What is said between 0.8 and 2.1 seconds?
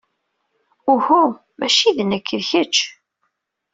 Uhu, maci d